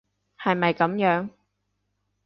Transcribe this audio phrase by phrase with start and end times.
[0.39, 1.29] 係咪噉樣？